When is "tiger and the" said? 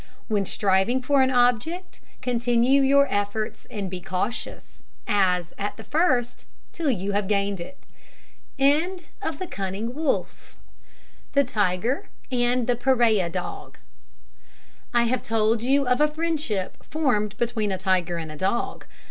11.45-12.75